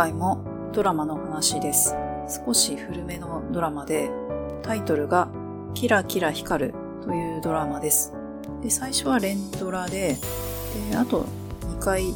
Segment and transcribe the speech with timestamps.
[0.00, 0.42] 回も
[0.72, 1.94] ドラマの話です。
[2.46, 4.10] 少し古めのドラマで、
[4.62, 5.28] タイトルが
[5.74, 8.14] キラキラ光るというドラマです。
[8.62, 10.16] で、最初は連ドラで、
[10.90, 11.26] で、あと
[11.64, 12.14] 2回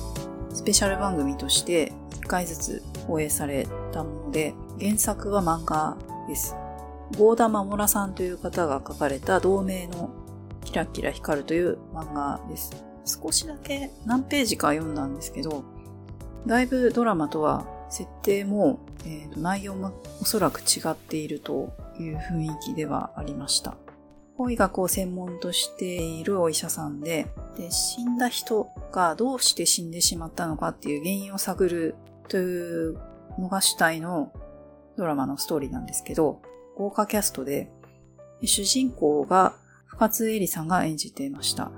[0.50, 1.92] スペシャル番組として
[2.22, 6.56] 1回ずつ放映されたもので、原作は漫画です。
[7.18, 10.08] ゴーダ・マモラさんという方が書かれた同名の
[10.64, 12.82] キラキラ光るという漫画です。
[13.04, 15.64] 少しだけ何ページか読んだんですけど、
[16.46, 23.76] だいぶドラマとは設定も、えーと内容もおそらく違っているという雰囲気ではありました。
[24.36, 31.94] 法医学を専門としているお医者さんでで、死んだ人がどうして死んでしまったのかっていう原因を探る
[32.28, 32.98] という
[33.38, 34.32] のが主体の
[34.96, 36.40] ドラマのストーリーなんですけど、
[36.76, 37.70] 豪華キャストで、
[38.42, 39.54] 主人公が
[39.86, 41.70] 深津絵里さんが演じていました。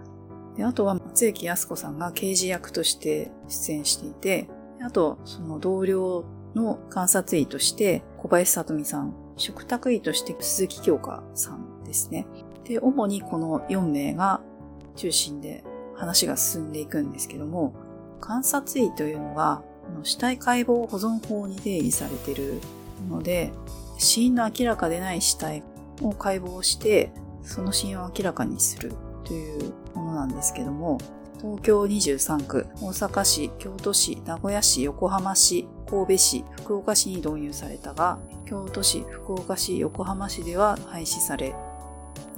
[0.57, 4.49] であとは松雪康子さんが刑事役として出演していて、
[4.83, 6.25] あとその同僚
[6.55, 12.27] の観察医として小林聡美さん、食卓医として鈴木京香さんですね。
[12.65, 14.41] で、主にこの4名が
[14.97, 15.63] 中心で
[15.95, 17.75] 話が進んでいくんですけども、
[18.21, 19.63] 観察医というのは、
[20.03, 22.61] 死体解剖保存法に定義されている
[23.09, 23.53] ので、
[23.99, 25.63] 死因の明らかでない死体
[26.03, 28.93] を解剖して、その死因を明らかにする
[29.25, 30.99] というものなんですけども、
[31.39, 41.55] 東京23区、大阪市、京都市、名古屋市、横浜市、神戸市、福岡市に導入されたが、京都市、福岡市、横浜市では廃止され、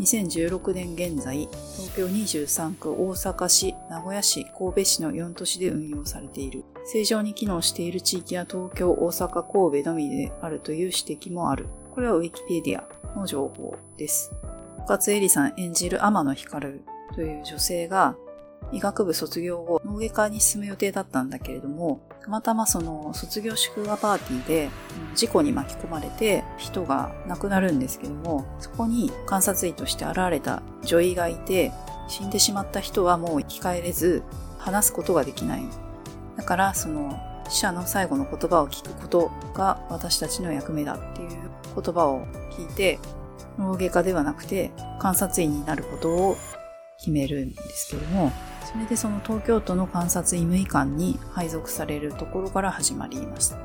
[0.01, 6.65] 2016年現在、東京23区、大阪市、名古屋市、神戸市の4都市で運用されている。
[6.85, 11.67] 正常に機能している地域は東京、大阪、神戸のみであるという指摘もある。
[11.95, 14.33] これはウィキペディアの情報です。
[14.87, 16.81] 深津絵里さん演じる天野光
[17.15, 18.17] という女性が
[18.73, 24.71] 医学部卒業後脳外科に進む予定だったんだけれども、たまたまその卒業祝賀パーティーで
[25.15, 31.73] 事故に巻き込まれて人が亡くなるんですけども、そこに観察医として現れた女医がいて、
[32.09, 34.23] 死んでしまった人はもう生き返れず
[34.59, 35.63] 話すことができない。
[36.37, 41.31] だからその死者の最後の言葉を聞くことが私たちの役目だっていう
[41.75, 42.99] 言葉を聞いて、
[43.59, 44.71] 脳外科ではなくて
[45.01, 46.37] 観察医になることを
[46.99, 48.33] 決めるんですけども、
[48.71, 53.57] それでその東京都の観察医務医官に配属されるところから始まります。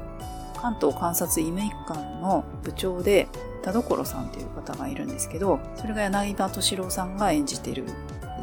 [0.56, 3.28] 関東観察医務医官の部長で
[3.64, 7.94] 田所さんという方がいるんですけど、それが柳田敏郎さんが演じてるんで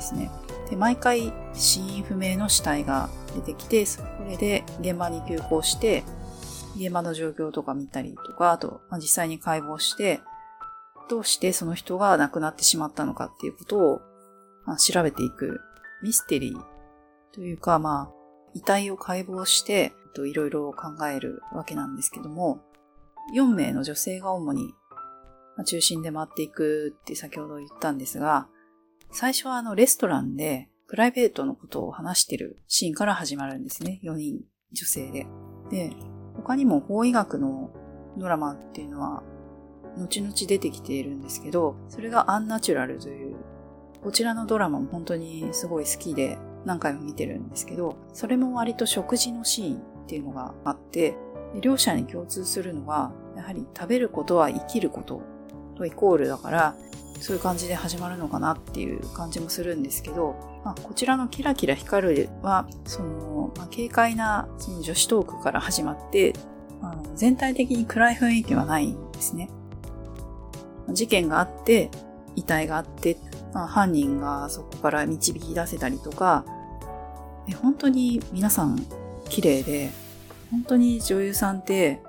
[0.00, 0.30] すね。
[0.68, 6.04] で、毎回死因不明の死体が出てきて、それで現場に急行して、
[6.76, 10.20] 現場の状況とか見たりとか、あと、まあ、実際に解剖して、
[11.08, 14.00] どうしてその人が亡くなってしまったのかっていうことを、
[14.66, 15.60] まあ、調べていく
[16.02, 16.60] ミステリー
[17.32, 18.12] というか、まあ、
[18.54, 19.92] 遺体を解剖して、
[20.26, 22.60] いろいろ考えるわけなんですけども、
[23.34, 24.74] 4名の女性が主に
[25.64, 28.48] 中心で回っていくって先ほど言ったんですが、
[29.12, 34.00] 最初はあのレストランでプライベートのことを話してるシーンから始まるんですね。
[34.02, 34.40] 4人
[34.72, 35.26] 女性で。
[35.70, 35.92] で、
[36.34, 37.70] 他にも法医学の
[38.16, 39.22] ドラマっていうのは
[39.96, 43.36] 後々出てきているんですけど、それがアンナチュラルという
[44.02, 51.14] こちらのドラマも本当にすごい好きで何回も見てるんですけど、それも割と食事のシーンっていうのがあって、
[51.60, 55.22] 両者に共通するのは、やはり食べることは生きること
[55.76, 56.76] とイコールだから、
[57.20, 60.34] そういう感じで始まるのかなっていう感じもするんですけど、
[60.64, 66.32] まあ、こちらのキラキラ光るは、その、まあ、軽快なその女子トークから始まって、
[66.82, 69.50] あ全体的に暗い雰囲気はないんですね。
[70.88, 71.90] 事件があって、
[72.36, 73.18] 遺体があって、
[73.52, 76.44] まあ、犯人がそこから導き出せたりとか、
[77.62, 78.84] 本当に皆さん
[79.28, 79.90] 綺麗で、
[80.50, 82.00] 本当に女優さんって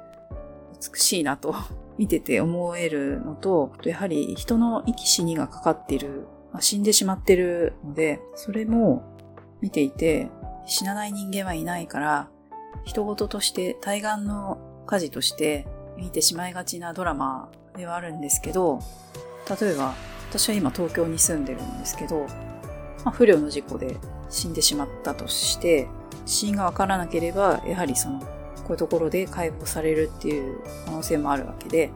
[0.94, 1.56] 美しいなと
[1.98, 9.04] 見てて思えるのと、やはり人の生き死にがかかっている、まあ、死んでしまってるので、それも
[9.62, 10.30] 見ていて、
[10.66, 12.30] 死なない人間はいないから、
[12.84, 15.68] 人事として対岸の火事として
[15.98, 18.80] 見てしまいがちなドラマではあるんですけど、
[19.62, 19.94] 例えば
[20.32, 22.26] 私は今東京に住んでるんですけど、
[23.04, 23.98] まあ、不慮の事故で
[24.30, 25.90] 死んでしまったとして、
[26.26, 28.28] 死因がわからなければ、やはりその、こ
[28.70, 31.92] ういうところで解剖されるっていう可能性もあるわけで、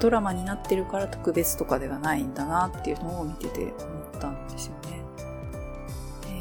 [0.00, 3.74] ドラマになってるから特別とかではないんだなっていうのを見てて思っ
[4.20, 5.00] たんですよね。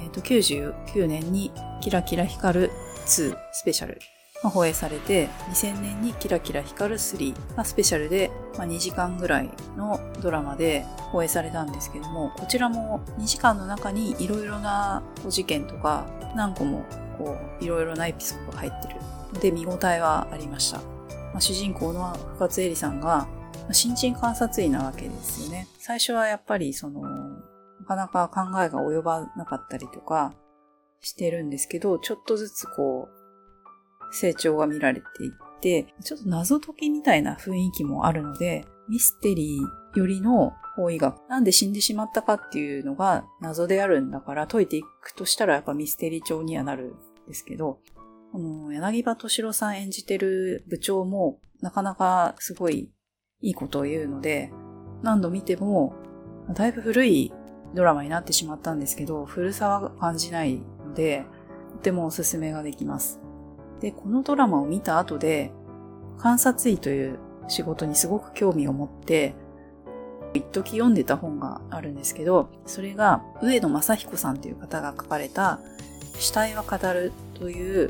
[0.04, 2.72] えっ、ー、と、99年にキラキラ光る
[3.06, 4.00] 2スペシャル
[4.46, 16.06] が放映されて、2000年にキラキラ光る3がスペシャルで、まあ、2時間ぐらいのドラマで放映されたんですけども、こちらも2時間の中にいろいろな事件とか
[16.36, 16.86] 何個も
[17.18, 18.96] こういろいろなエピソードが入ってる
[19.40, 20.78] で見応えはありました。
[20.78, 23.28] まあ、主人公の深津絵里さんが、
[23.72, 25.68] 新人観察員なわけですよね。
[25.80, 30.34] 最初はやっぱりその、なかなか考えが及ばなかったりとか
[31.02, 33.15] してるんですけど、ちょっとずつこう、
[34.16, 35.32] 成長が見られてい
[35.62, 41.28] て、ちょっと謎解きみたいな雰囲気もあるので、ミステリーよりの法医学。
[41.30, 46.96] なんで死んでしまったかっていうのが謎であるんだから解いていくとしたらやっぱミステリー調にはなる
[47.26, 47.80] んですけど、
[48.32, 52.92] この柳葉敏郎さん演じてる部長もなかなかすごい
[53.42, 54.52] いいことを言うので、
[55.04, 55.96] 何度見ても、
[56.54, 57.34] だいぶ古い
[57.74, 61.26] ドラマになってしまったんですけど、古さは感じないので、
[61.74, 63.20] とてもおすすめができます。
[63.86, 65.52] で、このドラマを見た後で、
[66.18, 69.36] 観察医という仕事にすごく興味を持って、
[70.34, 75.60] 一時読んでた本があるんですけど、それが上野正彦さんという方が書かれた
[76.18, 77.90] 死体は語るという、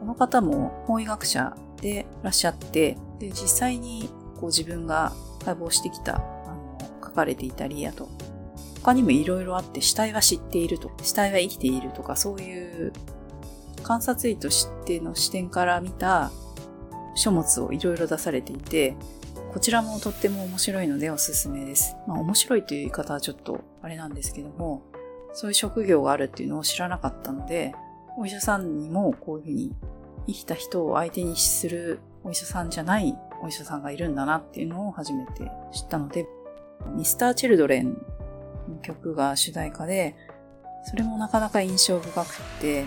[0.00, 4.08] この方も法医学者でいらっしゃって、で、実際に
[4.40, 5.12] こう自分が
[5.44, 6.20] 解剖してきた、あ
[6.54, 8.08] の、書かれていたり、あと、
[8.82, 12.94] 他にもいろいろあって、死体は知っているとか、死体は生きているとか、そういう
[13.84, 16.32] 観察医としての視点から見た
[17.14, 18.96] 書物をいろいろ出されていて、
[19.52, 21.94] こちらもとっても面白いのでおすすめです。
[22.08, 24.82] まあ面白いという言い方はちょっとあれなんですけども、
[25.32, 27.74] そういう職業があるっていうのを知らなかったので、
[28.16, 29.72] お医者さんにもこういうふうに
[30.26, 36.26] 生きた人を相手にするお医者さんじゃないお医者さんがいるんだなっていうのを初めて知ったので、
[36.96, 37.90] ミスター・チルドレン
[38.68, 40.16] の曲が主題歌で、
[40.84, 42.84] それもなかなか印象深くて、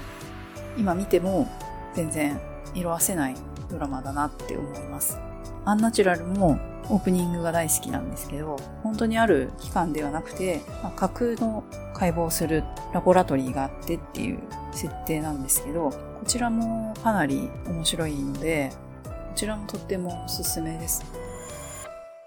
[0.78, 1.48] 今見ても
[1.94, 2.40] 全然
[2.74, 3.36] 色褪せない
[3.70, 5.20] ドラマだなって思います。
[5.66, 6.60] アンナチュラルも
[6.90, 12.64] オープニングが大好きなんですけど、本当にある機関ではなくて、まあ、架空の解剖する
[12.94, 14.40] ラボラトリーがあってっていう
[14.72, 18.72] 設定なんですけど、こちらもかなり面白いので、
[19.04, 21.04] こちらもとってもおすすめです。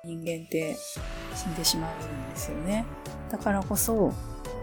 [0.04, 0.76] 人間って
[1.34, 2.84] 死んでしまうんですよね。
[3.30, 4.12] だからこそ、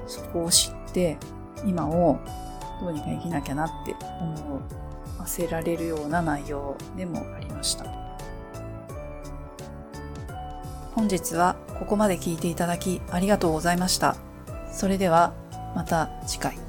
[0.06, 1.18] そこを知って、
[1.66, 2.20] 今を
[2.82, 4.62] どうにか生きなきゃなって思
[5.20, 7.86] わせられるような内容でもありました。
[10.94, 14.16] 本日はここまで聞いていただきありがとうございました。
[14.72, 15.34] それでは
[15.76, 16.67] また次回。